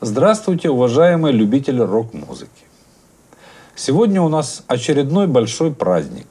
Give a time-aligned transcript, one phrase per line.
[0.00, 2.66] Здравствуйте, уважаемые любители рок-музыки.
[3.74, 6.28] Сегодня у нас очередной большой праздник.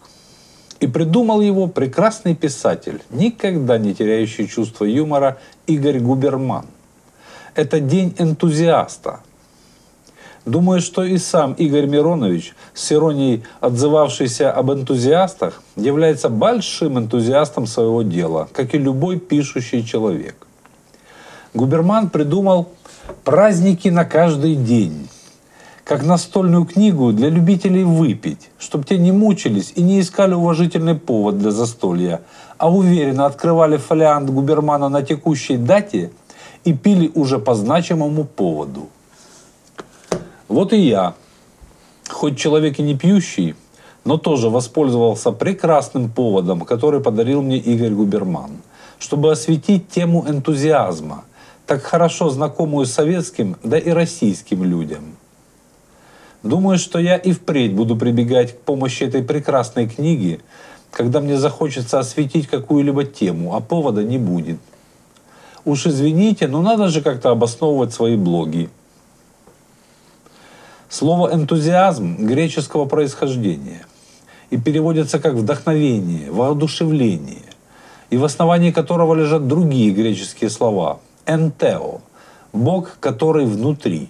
[0.80, 6.66] И придумал его прекрасный писатель, никогда не теряющий чувство юмора Игорь Губерман.
[7.56, 9.20] Это день энтузиаста.
[10.46, 18.02] Думаю, что и сам Игорь Миронович, с иронией отзывавшийся об энтузиастах, является большим энтузиастом своего
[18.02, 20.48] дела, как и любой пишущий человек.
[21.54, 22.70] Губерман придумал
[23.24, 25.08] праздники на каждый день,
[25.84, 31.38] как настольную книгу для любителей выпить, чтобы те не мучились и не искали уважительный повод
[31.38, 32.22] для застолья,
[32.58, 36.12] а уверенно открывали фолиант Губермана на текущей дате
[36.64, 38.90] и пили уже по значимому поводу.
[40.48, 41.14] Вот и я,
[42.10, 43.56] хоть человек и не пьющий,
[44.06, 48.52] но тоже воспользовался прекрасным поводом, который подарил мне Игорь Губерман,
[49.00, 51.24] чтобы осветить тему энтузиазма–
[51.68, 55.18] так хорошо знакомую советским, да и российским людям.
[56.42, 60.40] Думаю, что я и впредь буду прибегать к помощи этой прекрасной книги,
[60.92, 64.60] когда мне захочется осветить какую-либо тему, а повода не будет.
[65.66, 68.70] Уж извините, но надо же как-то обосновывать свои блоги.
[70.88, 73.86] Слово «энтузиазм» греческого происхождения
[74.52, 77.44] и переводится как «вдохновение», «воодушевление»,
[78.10, 82.02] и в основании которого лежат другие греческие слова энтео,
[82.54, 84.10] Бог, который внутри.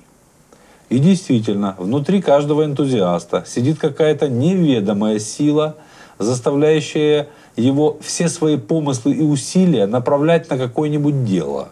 [0.89, 5.75] И действительно, внутри каждого энтузиаста сидит какая-то неведомая сила,
[6.17, 11.69] заставляющая его все свои помыслы и усилия направлять на какое-нибудь дело.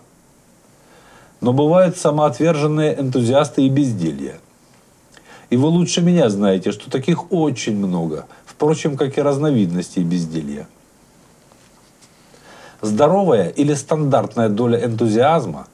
[1.39, 4.35] Но бывают самоотверженные энтузиасты и безделья.
[5.49, 10.67] И вы лучше меня знаете, что таких очень много, впрочем, как и разновидностей безделья.
[12.85, 15.65] Здоровая или стандартная доля энтузиазма,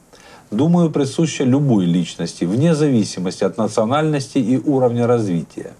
[0.50, 5.74] думаю, присуща любой личности, вне зависимости от национальности и уровня развития.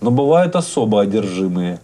[0.00, 1.78] Но бывают особо одержимые,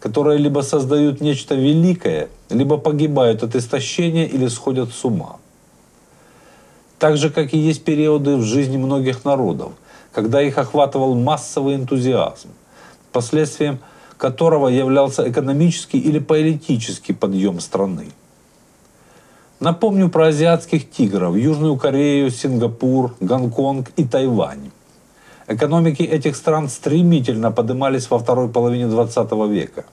[0.00, 5.36] которые либо создают нечто великое, либо погибают от истощения или сходят с ума.
[6.98, 9.70] Так же, как и есть периоды в жизни многих народов,
[10.12, 12.48] когда их охватывал массовый энтузиазм,
[13.12, 13.78] последствием–
[14.18, 18.06] которого являлся экономический или политический подъем страны.
[19.60, 24.70] Напомню про азиатских тигров, Южную Корею, Сингапур, Гонконг и Тайвань.
[25.46, 29.84] Экономики этих стран стремительно поднимались во второй половине 20 века.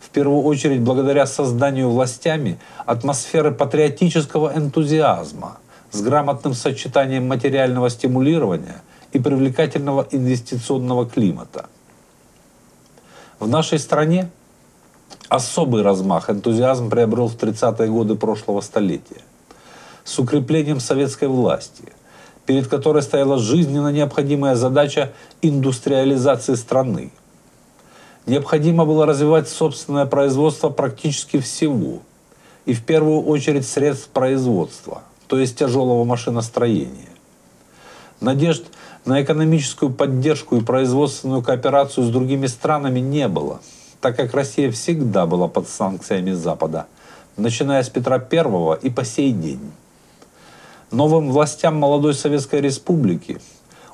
[0.00, 5.58] В первую очередь благодаря созданию властями атмосферы патриотического энтузиазма
[5.92, 8.82] с грамотным сочетанием материального стимулирования
[9.12, 11.66] и привлекательного инвестиционного климата–
[13.40, 14.30] в нашей стране
[15.28, 19.22] особый размах энтузиазм приобрел в 30-е годы прошлого столетия
[20.04, 21.84] с укреплением советской власти,
[22.46, 27.12] перед которой стояла жизненно необходимая задача индустриализации страны.
[28.26, 32.00] Необходимо было развивать собственное производство практически всего,
[32.66, 37.08] и в первую очередь средств производства, то есть тяжелого машиностроения.
[38.20, 38.64] Надежд
[39.04, 43.60] на экономическую поддержку и производственную кооперацию с другими странами не было,
[44.00, 46.86] так как Россия всегда была под санкциями Запада,
[47.36, 49.72] начиная с Петра I и по сей день.
[50.90, 53.40] Новым властям молодой Советской Республики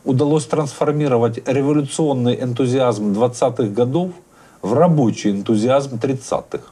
[0.05, 4.13] удалось трансформировать революционный энтузиазм 20-х годов
[4.63, 6.71] в рабочий энтузиазм 30-х.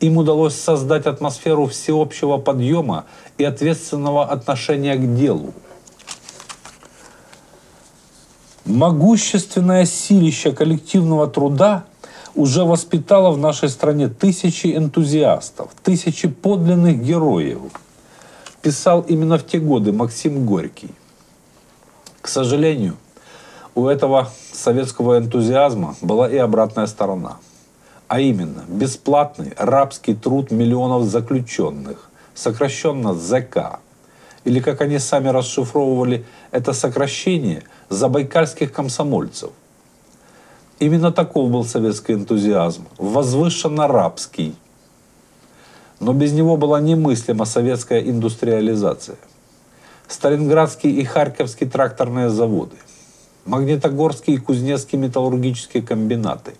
[0.00, 3.04] Им удалось создать атмосферу всеобщего подъема
[3.38, 5.54] и ответственного отношения к делу–
[8.64, 11.84] Могущественное силище коллективного труда
[12.34, 17.60] уже воспитало в нашей стране тысячи энтузиастов, тысячи подлинных героев.
[18.62, 20.92] Писал именно в те годы Максим Горький.
[22.22, 22.96] К сожалению,
[23.74, 27.36] у этого советского энтузиазма была и обратная сторона.
[28.08, 33.80] А именно, бесплатный рабский труд миллионов заключенных, сокращенно ЗК,
[34.44, 39.50] или как они сами расшифровывали это сокращение– забайкальских комсомольцев.
[40.78, 44.54] Именно таков был советский энтузиазм, возвышенно-рабский.
[46.00, 49.16] Но без него была немыслима советская индустриализация.
[50.08, 52.76] Сталинградские и Харьковские тракторные заводы,
[53.46, 56.54] Магнитогорские и Кузнецкие металлургические комбинаты,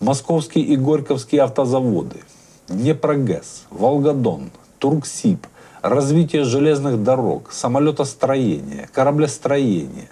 [0.00, 2.20] Московские и Горьковские автозаводы,
[2.68, 5.46] Днепрогэс, Волгодон, Турксиб,
[5.82, 10.08] развитие железных дорог, самолетостроения, кораблестроения,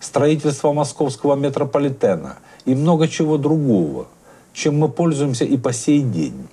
[0.00, 4.08] строительство московского метрополитена и много чего другого,
[4.52, 6.48] чем мы пользуемся и по сей день.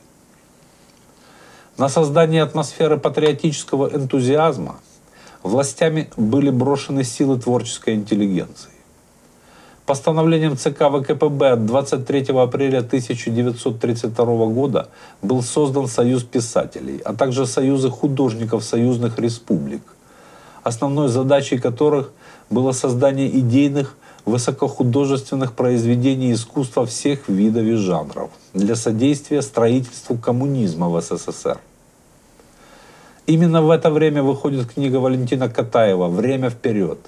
[1.78, 4.80] На создание атмосферы патриотического энтузиазма
[5.44, 8.72] властями были брошены силы творческой интеллигенции.
[9.90, 14.90] Постановлением ЦК ВКПБ от 23 апреля 1932 года
[15.24, 19.82] был создан Союз писателей, а также Союзы художников союзных республик,
[20.62, 22.12] основной задачей которых
[22.52, 31.02] было создание идейных высокохудожественных произведений искусства всех видов и жанров для содействия строительству коммунизма в
[31.02, 31.58] СССР.
[33.26, 37.00] Именно в это время выходит книга Валентина Катаева «Время вперед».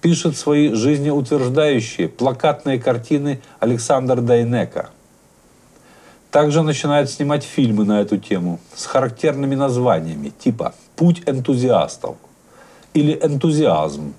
[0.00, 4.90] Пишет свои жизнеутверждающие плакатные картины Александр Дайнека.
[6.30, 12.16] Также начинает снимать фильмы на эту тему с характерными названиями типа «Путь энтузиастов»
[12.92, 14.12] или «Энтузиазм»,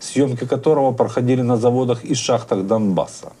[0.00, 3.32] съемки которого проходили на заводах и шахтах Донбасса.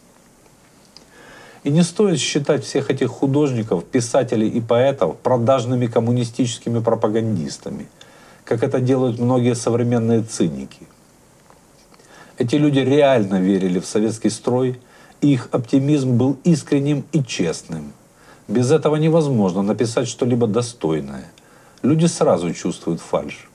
[1.64, 7.88] И не стоит считать всех этих художников, писателей и поэтов продажными коммунистическими пропагандистами,
[8.44, 10.86] как это делают многие современные циники.
[12.38, 14.80] Эти люди реально верили в советский строй,
[15.20, 17.92] и их оптимизм был искренним и честным.
[18.48, 21.30] Без этого невозможно написать что-либо достойное.
[21.82, 23.48] Люди сразу чувствуют фальшь.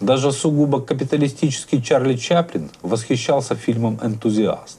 [0.00, 4.78] Даже сугубо капиталистический Чарли Чаплин восхищался фильмом «Энтузиаст».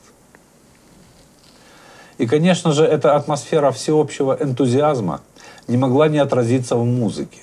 [2.18, 5.22] И, конечно же, эта атмосфера всеобщего энтузиазма
[5.68, 7.40] не могла не отразиться в музыке.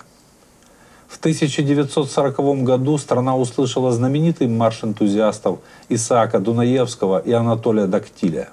[1.08, 5.58] В 1940 году страна услышала знаменитый марш энтузиастов
[5.88, 8.50] Исаака Дунаевского и Анатолия Дактиля.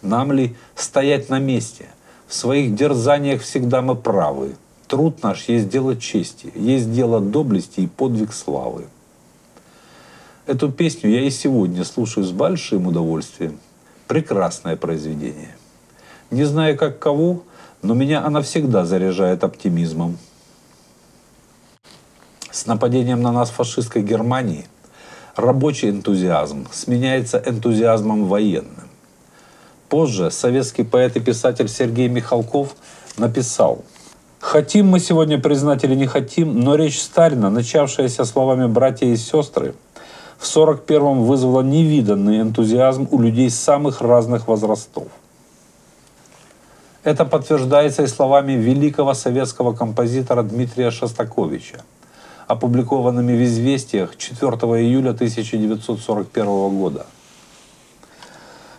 [0.00, 1.90] Нам ли стоять на месте?
[2.26, 4.56] В своих дерзаниях всегда мы правы.
[4.88, 8.86] Труд наш есть дело чести, есть дело доблести и подвиг славы.
[10.46, 13.60] Эту песню я и сегодня слушаю с большим удовольствием.
[14.08, 15.54] Прекрасное произведение.
[16.30, 17.42] Не знаю, как кого,
[17.82, 20.16] но меня она всегда заряжает оптимизмом.
[22.52, 24.66] С нападением на нас фашистской Германии
[25.36, 28.88] рабочий энтузиазм сменяется энтузиазмом военным.
[29.88, 32.74] Позже советский поэт и писатель Сергей Михалков
[33.16, 33.84] написал
[34.40, 39.74] «Хотим мы сегодня признать или не хотим, но речь Сталина, начавшаяся словами «братья и сестры»,
[40.36, 45.06] в 41-м вызвало невиданный энтузиазм у людей самых разных возрастов.
[47.04, 51.84] Это подтверждается и словами великого советского композитора Дмитрия Шостаковича,
[52.50, 54.50] опубликованными в «Известиях» 4
[54.82, 56.46] июля 1941
[56.78, 57.06] года.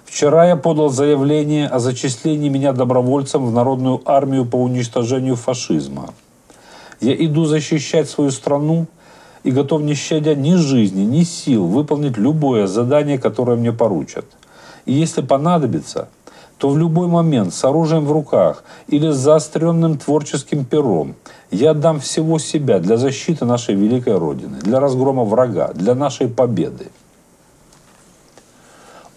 [0.05, 6.13] Вчера я подал заявление о зачислении меня добровольцем в Народную армию по уничтожению фашизма.
[6.99, 8.87] Я иду защищать свою страну–
[9.43, 14.25] и готов, не щадя ни жизни, ни сил, выполнить любое задание, которое мне поручат.
[14.85, 16.09] И если понадобится,
[16.61, 21.15] то в любой момент с оружием в руках или с заостренным творческим пером
[21.49, 26.89] я отдам всего себя для защиты нашей великой Родины, для разгрома врага, для нашей победы.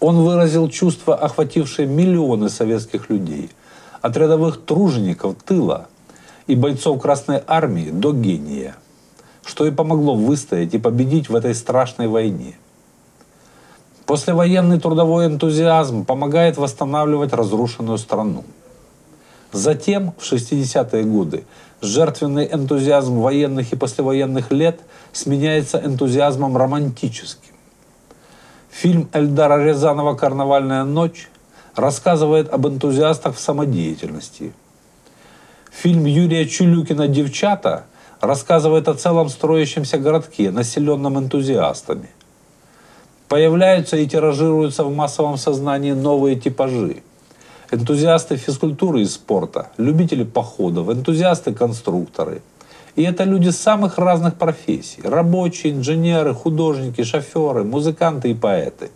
[0.00, 3.50] Он выразил чувства, охватившие миллионы советских людей,
[4.00, 5.88] от рядовых тружеников тыла
[6.46, 8.75] и бойцов Красной Армии до гения–
[9.44, 12.56] что и помогло выстоять и победить в этой страшной войне.
[14.06, 18.45] Послевоенный трудовой энтузиазм помогает восстанавливать разрушенную страну.
[19.51, 21.45] Затем, в 60-е годы,
[21.81, 24.81] жертвенный энтузиазм военных и послевоенных лет
[25.12, 27.55] сменяется энтузиазмом романтическим.
[28.70, 31.31] Фильм Эльдара Рязанова «Карнавальная ночь»
[31.75, 34.53] рассказывает об энтузиастах в самодеятельности.
[35.70, 37.84] Фильм Юрия Чулюкина «Девчата»
[38.20, 42.11] рассказывает о целом строящемся городке, населенном энтузиастами.
[43.28, 47.02] Появляются и тиражируются в массовом сознании новые типажи.
[47.70, 52.43] Энтузиасты физкультуры и спорта, любители походов, энтузиасты-конструкторы.
[52.96, 55.02] И это люди самых разных профессий.
[55.02, 58.90] Рабочие, инженеры, художники, шоферы, музыканты и поэты.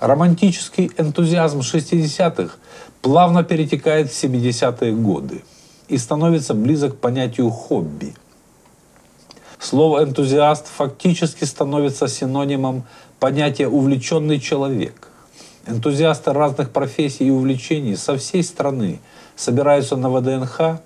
[0.00, 2.56] Романтический энтузиазм 60-х
[3.00, 5.42] плавно перетекает в 70-е годы
[5.88, 8.14] и становится близок к понятию хобби.
[9.60, 12.84] Слово «энтузиаст» фактически становится синонимом
[13.18, 15.08] понятия «увлеченный человек».
[15.66, 19.00] Энтузиасты разных профессий и увлечений со всей страны
[19.36, 20.80] собираются на ВДНХ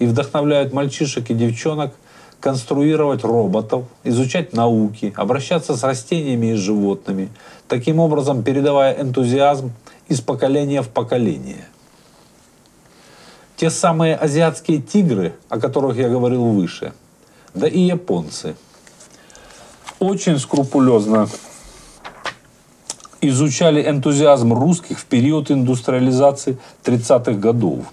[0.00, 1.94] и вдохновляют мальчишек и девчонок
[2.40, 7.30] конструировать роботов, изучать науки, обращаться с растениями и животными,
[7.68, 9.72] таким образом передавая энтузиазм
[10.08, 11.64] из поколения в поколение–
[13.58, 16.92] те самые азиатские тигры, о которых я говорил выше,
[17.54, 18.56] да и японцы,
[19.98, 21.28] очень скрупулезно
[23.20, 27.92] изучали энтузиазм русских в период индустриализации 30-х годов.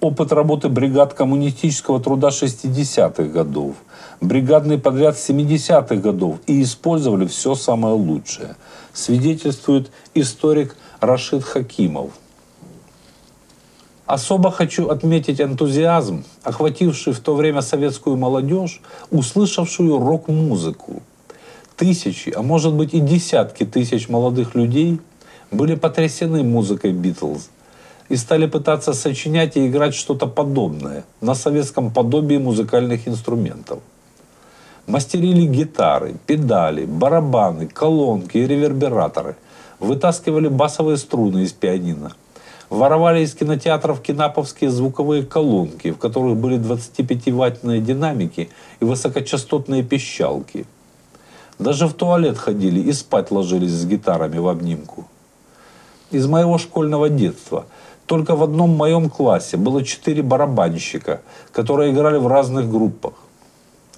[0.00, 3.76] опыт работы бригад коммунистического труда 60-х годов,
[4.20, 8.56] бригадный подряд 70-х годов и использовали все самое лучшее,
[8.92, 12.10] свидетельствует историк Рашид Хакимов.
[14.06, 21.02] Особо хочу отметить энтузиазм, охвативший в то время советскую молодежь, услышавшую рок-музыку.
[21.76, 25.00] Тысячи, а может быть и десятки тысяч молодых людей
[25.50, 27.48] были потрясены музыкой Битлз
[28.10, 33.78] и стали пытаться сочинять и играть что-то подобное на советском подобии музыкальных инструментов.
[34.86, 39.36] Мастерили гитары, педали, барабаны, колонки и ревербераторы,
[39.80, 42.12] вытаскивали басовые струны из пианино,
[42.74, 48.50] воровали из кинотеатров кинаповские звуковые колонки, в которых были 25-ваттные динамики
[48.80, 50.66] и высокочастотные пищалки.
[51.58, 55.06] Даже в туалет ходили и спать ложились с гитарами в обнимку.
[56.10, 57.66] Из моего школьного детства–
[58.06, 63.14] только в одном моем классе было четыре барабанщика, которые играли в разных группах.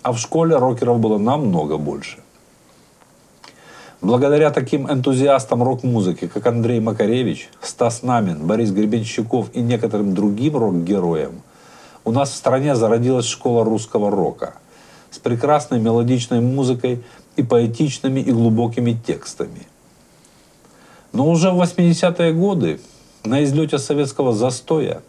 [0.02, 2.18] А в школе рокеров было намного больше.
[4.02, 11.40] Благодаря таким энтузиастам рок-музыки, как Андрей Макаревич, Стас Намин, Борис Гребенщиков и некоторым другим рок-героям,
[12.04, 14.54] у нас в стране зародилась школа русского рока
[15.10, 17.02] с прекрасной мелодичной музыкой
[17.36, 19.66] и поэтичными и глубокими текстами.
[21.12, 22.80] Но уже в 80-е годы
[23.24, 25.00] на излете советского застоя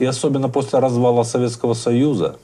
[0.00, 2.36] и особенно после развала Советского Союза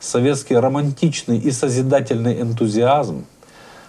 [0.00, 3.26] советский романтичный и созидательный энтузиазм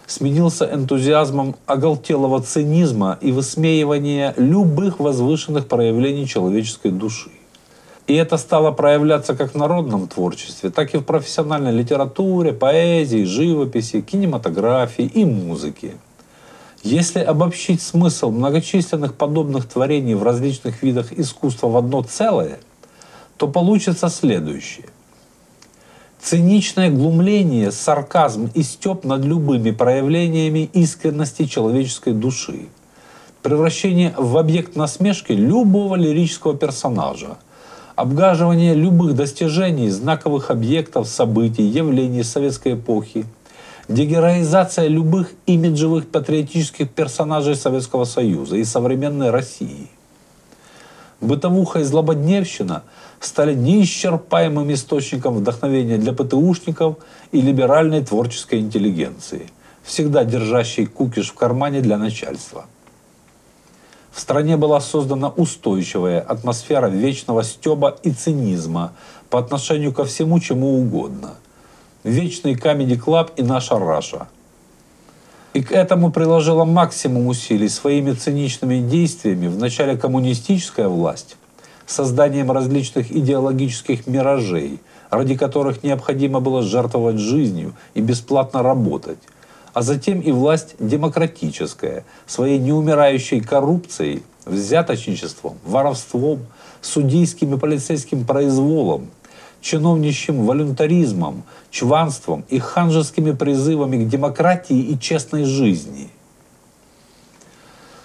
[0.07, 7.31] сменился энтузиазмом оголтелого цинизма и высмеивания любых возвышенных проявлений человеческой души.
[8.05, 14.01] И это стало проявляться как в народном творчестве, так и в профессиональной литературе, поэзии, живописи,
[14.01, 15.93] кинематографии и музыке.
[16.83, 22.59] Если обобщить смысл многочисленных подобных творений в различных видах искусства в одно целое,
[23.37, 24.87] то получится следующее.
[26.23, 32.67] Циничное глумление, сарказм и степ над любыми проявлениями искренности человеческой души.
[33.41, 37.37] Превращение в объект насмешки любого лирического персонажа.
[37.95, 43.25] Обгаживание любых достижений, знаковых объектов, событий, явлений советской эпохи–
[43.87, 49.89] дегероизация любых имиджевых патриотических персонажей Советского Союза и современной России.
[51.21, 52.83] Бытовуха и злободневщина
[53.25, 56.97] стали неисчерпаемым источником вдохновения для ПТУшников
[57.31, 59.47] и либеральной творческой интеллигенции,
[59.83, 62.65] всегда держащей кукиш в кармане для начальства.
[64.11, 68.93] В стране была создана устойчивая атмосфера вечного стеба и цинизма
[69.29, 71.35] по отношению ко всему, чему угодно–
[72.03, 74.27] Вечный Club и наша Раша.
[75.53, 81.37] И к этому приложила максимум усилий своими циничными действиями в начале коммунистическая власть,
[81.85, 89.19] созданием различных идеологических миражей, ради которых необходимо было жертвовать жизнью и бесплатно работать,
[89.73, 96.39] а затем и власть демократическая, своей неумирающей коррупцией, взяточничеством, воровством,
[96.81, 99.09] судейским и полицейским произволом–
[99.63, 106.09] чиновничьим волюнтаризмом, чванством и ханжескими призывами к демократии и честной жизни.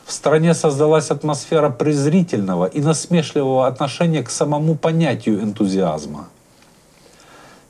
[0.08, 6.28] В стране создалась атмосфера презрительного и насмешливого отношения к самому понятию энтузиазма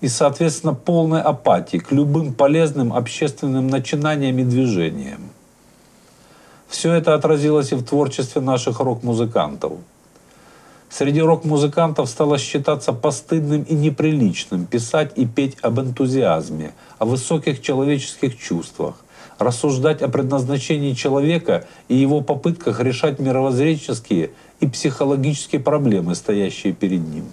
[0.00, 5.30] и, соответственно, полной апатии к любым полезным общественным начинаниям и движениям.
[6.68, 9.72] Все это отразилось и в творчестве наших рок-музыкантов–
[10.90, 18.38] Среди рок-музыкантов стало считаться постыдным и неприличным писать и петь об энтузиазме, о высоких человеческих
[18.38, 18.94] чувствах,
[19.38, 24.30] рассуждать о предназначении человека и его попытках решать мировоззренческие
[24.60, 27.26] и психологические проблемы, стоящие перед ним.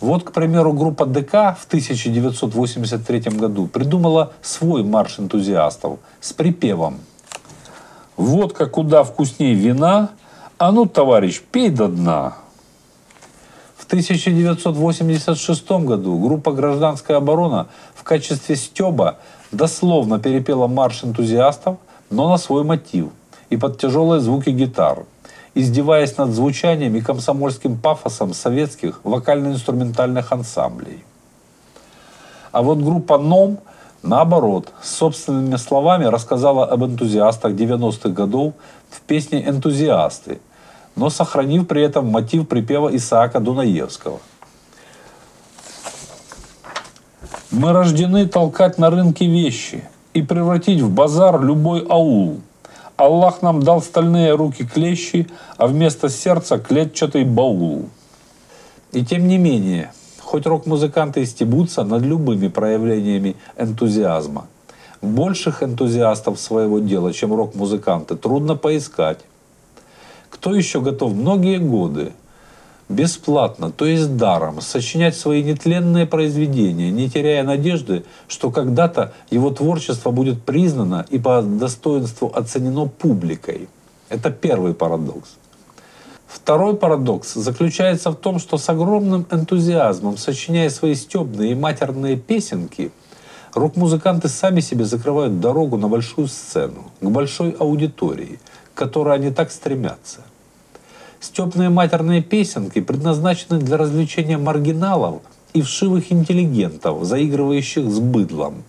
[0.00, 6.98] Вот, к примеру, группа ДК в 1983 году придумала свой марш энтузиастов с припевом
[8.16, 10.10] «Водка куда вкуснее вина,
[10.58, 12.36] а ну, товарищ, пей до дна.
[13.76, 19.18] В 1986 году группа «Гражданская оборона» в качестве стеба
[19.52, 21.76] дословно перепела марш энтузиастов,
[22.10, 23.08] но на свой мотив
[23.50, 25.04] и под тяжелые звуки гитар,
[25.54, 31.04] издеваясь над звучанием и комсомольским пафосом советских вокально-инструментальных ансамблей.
[32.52, 33.58] А вот группа «Ном»
[34.06, 38.52] Наоборот, собственными словами рассказала об энтузиастах 90-х годов
[38.88, 40.38] в песне «Энтузиасты»,
[40.94, 44.20] но сохранив при этом мотив припева Исаака Дунаевского.
[47.50, 52.40] Мы рождены толкать на рынке вещи и превратить в базар любой аул.
[52.96, 57.88] Аллах нам дал стальные руки клещи, а вместо сердца клетчатый баул.
[58.92, 64.46] И тем не менее, хоть рок-музыканты и стебутся над любыми проявлениями энтузиазма,
[65.02, 69.20] больших энтузиастов своего дела, чем рок-музыканты, трудно поискать.
[70.30, 72.12] Кто еще готов многие годы
[72.88, 80.10] бесплатно, то есть даром, сочинять свои нетленные произведения, не теряя надежды, что когда-то его творчество
[80.10, 83.68] будет признано и по достоинству оценено публикой.
[84.08, 85.36] Это первый парадокс.
[86.28, 92.92] Второй парадокс заключается в том, что с огромным энтузиазмом, сочиняя свои стебные и матерные песенки,
[93.54, 98.38] рок-музыканты сами себе закрывают дорогу на большую сцену, к большой аудитории,
[98.74, 100.20] к которой они так стремятся–
[101.20, 105.22] Степные матерные песенки предназначены для развлечения маргиналов
[105.54, 108.64] и вшивых интеллигентов, заигрывающих с быдлом.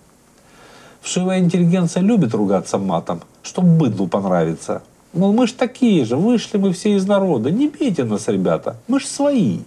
[1.01, 4.81] Вшивая интеллигенция любит ругаться матом, чтобы быдлу понравиться.
[5.13, 8.99] Мол, мы ж такие же, вышли мы все из народа, не бейте нас, ребята, мы
[8.99, 9.59] ж свои.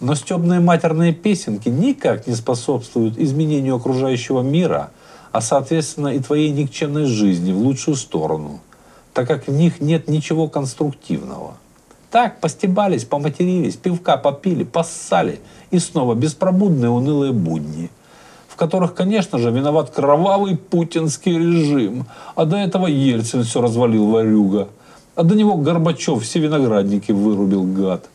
[0.00, 4.90] Но стебные матерные песенки никак не способствуют изменению окружающего мира,
[5.32, 8.60] а соответственно и твоей никчемной жизни в лучшую сторону–
[9.14, 11.54] так как в них нет ничего конструктивного.
[12.10, 15.40] Так, постебались, поматерились, пивка попили, поссали,
[15.70, 17.90] и снова беспробудные унылые будни,
[18.48, 24.68] в которых, конечно же, виноват кровавый путинский режим, а до этого Ельцин все развалил варюга,
[25.14, 28.08] а до него Горбачев все виноградники вырубил гад.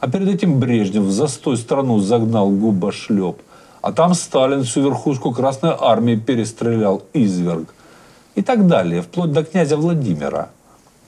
[0.00, 3.36] А перед этим Брежнев в застой страну загнал губошлеп,
[3.82, 7.74] а там Сталин всю верхушку Красной Армии перестрелял, изверг
[8.34, 10.50] и так далее, вплоть до князя Владимира.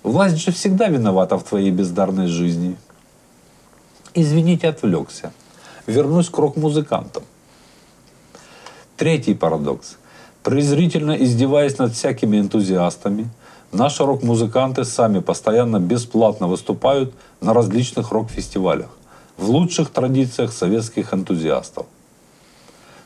[0.02, 2.76] Власть же всегда виновата в твоей бездарной жизни.
[4.14, 5.32] Извините, отвлекся.
[5.86, 7.22] Вернусь к рок-музыкантам.
[8.96, 9.96] Третий парадокс.
[10.42, 13.28] Презрительно издеваясь над всякими энтузиастами,
[13.70, 18.88] наши рок-музыканты сами постоянно бесплатно выступают на различных рок-фестивалях
[19.36, 21.86] в лучших традициях советских энтузиастов.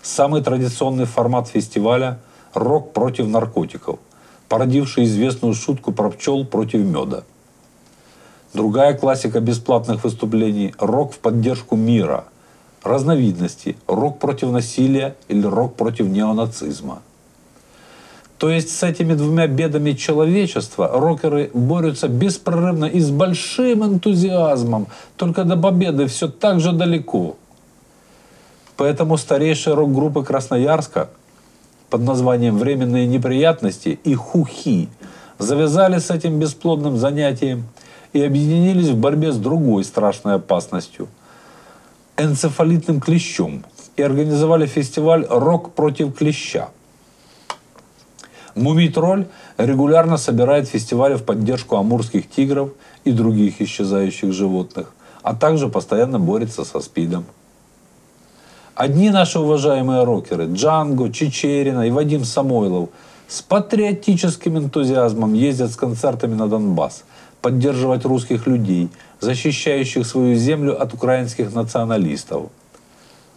[0.03, 2.19] Самый традиционный формат фестиваля–
[2.57, 3.99] рок против наркотиков–
[4.49, 7.23] породивший известную шутку про пчел против меда.
[8.55, 12.25] Другая классика бесплатных выступлений– рок в поддержку мира.
[12.83, 17.03] Разновидности– рок против насилия или рок против неонацизма.
[18.39, 25.45] То есть с этими двумя бедами человечества рокеры борются беспрерывно и с большим энтузиазмом, только
[25.45, 27.37] до победы все так же далеко.
[28.77, 31.09] Поэтому старейшие рок-группы Красноярска–
[31.91, 34.89] под названием «Временные неприятности» и «Хухи»
[35.39, 37.65] завязали с этим бесплодным занятием
[38.13, 41.09] и объединились в борьбе с другой страшной опасностью–
[42.17, 43.65] энцефалитным клещом
[43.97, 46.71] и организовали фестиваль «Рок против клеща».
[48.55, 49.27] Мумий-тролль
[49.59, 52.71] регулярно собирает фестивали в поддержку амурских тигров
[53.05, 57.27] и других исчезающих животных, а также постоянно борется со СПИДом.
[58.77, 62.91] Одни наши уважаемые рокеры, Джанго, Чечерина и Вадим Самойлов,
[63.27, 67.05] с патриотическим энтузиазмом ездят с концертами на Донбасс,
[67.41, 72.51] поддерживать русских людей, защищающих свою землю от украинских националистов.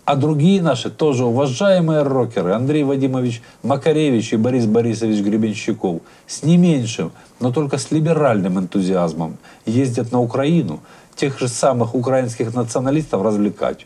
[0.04, 6.58] А другие наши, тоже уважаемые рокеры, Андрей Вадимович Макаревич и Борис Борисович Гребенщиков, с не
[6.58, 10.82] меньшим, но только с либеральным энтузиазмом ездят на Украину,
[11.16, 13.86] тех же самых украинских националистов развлекать.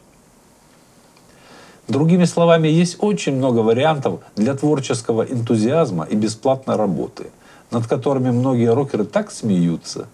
[1.93, 7.27] Другими словами, есть очень много вариантов для творческого энтузиазма и бесплатной работы,
[7.69, 10.07] над которыми многие рокеры так смеются.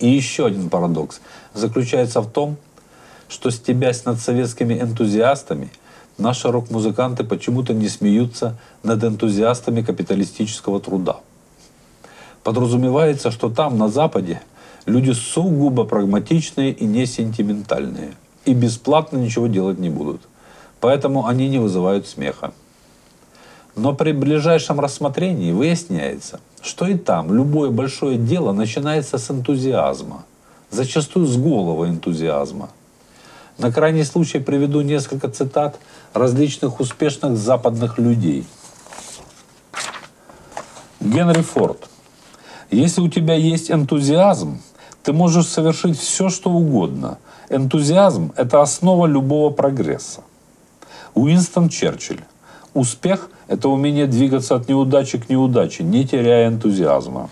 [0.00, 1.22] И еще один парадокс
[1.54, 2.58] заключается в том,
[3.30, 5.70] что стебясь над советскими энтузиастами,
[6.18, 11.20] наши рок-музыканты почему-то не смеются над энтузиастами капиталистического труда.
[12.42, 14.42] Подразумевается, что там, на Западе,
[14.84, 18.12] люди сугубо прагматичные и не сентиментальные
[18.44, 20.22] и бесплатно ничего делать не будут.
[20.80, 22.52] Поэтому они не вызывают смеха.
[23.76, 30.24] Но при ближайшем рассмотрении выясняется, что и там любое большое дело начинается с энтузиазма,
[30.70, 32.68] зачастую с голого энтузиазма.
[33.58, 35.78] На крайний случай приведу несколько цитат
[36.12, 38.46] различных успешных западных людей.
[41.00, 41.88] Генри Форд.
[42.70, 44.60] Если у тебя есть энтузиазм,
[45.02, 47.18] ты можешь совершить все, что угодно–
[47.54, 50.22] Энтузиазм– это основа любого прогресса.
[51.14, 52.22] Уинстон Черчилль.
[52.72, 57.28] Успех– это умение двигаться от неудачи к неудаче, не теряя энтузиазма.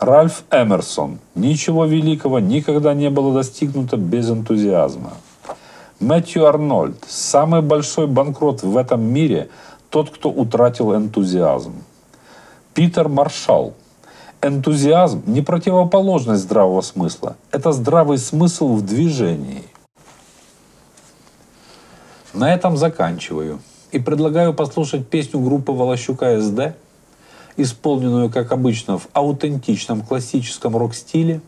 [0.00, 1.20] Ральф Эмерсон.
[1.36, 5.12] Ничего великого никогда не было достигнуто без энтузиазма.
[6.00, 6.96] Мэтью Арнольд.
[7.06, 9.50] Самый большой банкрот в этом мире–
[9.90, 11.74] тот, кто утратил энтузиазм.
[12.74, 13.74] Питер Маршалл.
[14.40, 17.36] Энтузиазм не противоположность здравого смысла.
[17.50, 19.64] Это здравый смысл в движении.
[22.32, 23.58] На этом заканчиваю.
[23.90, 26.76] И предлагаю послушать песню группы Волощука СД,
[27.56, 31.40] исполненную, как обычно, в аутентичном классическом рок-стиле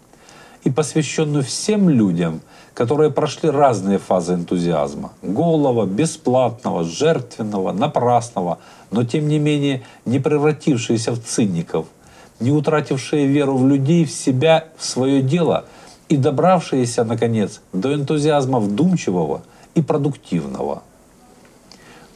[0.65, 2.41] и посвященную всем людям,
[2.75, 5.13] которые прошли разные фазы энтузиазма.
[5.23, 8.59] Голого, бесплатного, жертвенного, напрасного,
[8.91, 11.87] но тем не менее не превратившиеся в циников–
[12.41, 15.65] не утратившие веру в людей, в себя, в свое дело
[16.09, 19.43] и добравшиеся, наконец, до энтузиазма вдумчивого
[19.75, 20.83] и продуктивного.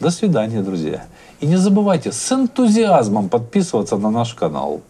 [0.01, 1.05] До свидания, друзья.
[1.41, 4.81] И не забывайте с энтузиазмом подписываться на наш канал.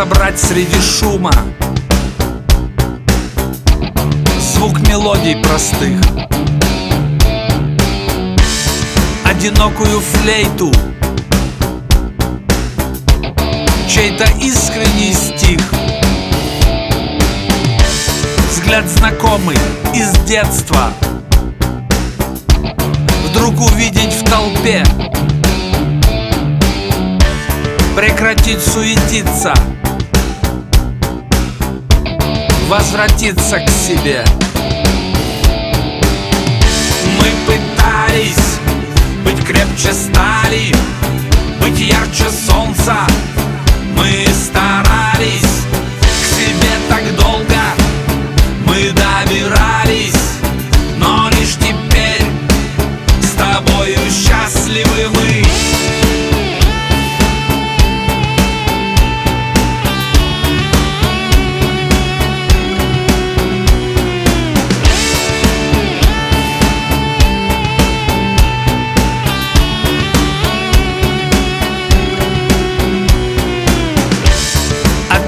[0.00, 1.30] Разобрать среди шума
[4.40, 6.00] Звук мелодий простых.
[9.24, 10.72] Одинокую флейту
[13.88, 15.60] Чей-то искренний стих.
[18.50, 19.58] Взгляд знакомый
[19.94, 20.92] из детства.
[23.28, 24.82] Вдруг увидеть в толпе.
[27.94, 29.52] Прекратить суетиться
[32.70, 34.24] возвратиться к себе.
[37.18, 38.60] Мы пытались
[39.24, 40.72] быть крепче стали
[41.60, 42.94] Быть ярче солнца.
[43.96, 45.64] Мы старались
[46.00, 47.60] к себе так долго.
[48.66, 50.22] Мы добирались
[50.96, 52.24] Но лишь теперь
[53.20, 55.19] с тобою счастливы мы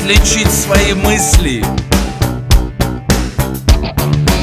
[0.03, 1.65] отличить свои мысли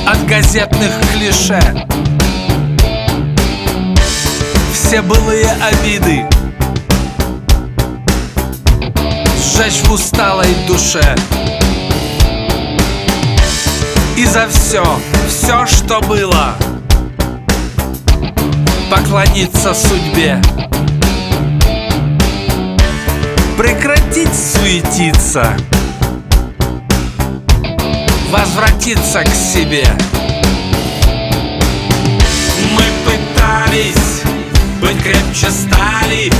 [0.07, 1.61] от газетных клише.
[4.73, 6.25] Все былые обиды
[9.35, 11.15] сжечь в усталой душе.
[14.15, 14.85] И за все,
[15.27, 16.55] все, что было,
[18.89, 20.41] поклониться судьбе.
[23.59, 25.53] Прекратить суетиться.
[28.31, 29.85] Возвратиться к себе.
[32.71, 34.21] Мы пытались
[34.79, 36.31] быть крепче стали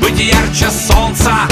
[0.00, 1.46] Быть ярче солнца